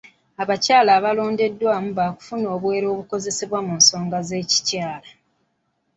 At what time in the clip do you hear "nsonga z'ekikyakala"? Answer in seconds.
3.79-5.09